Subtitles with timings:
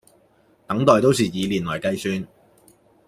[0.65, 2.27] 等待都是以年來計算